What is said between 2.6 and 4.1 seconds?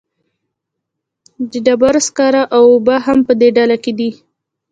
اوبه هم په دې ډله کې دي.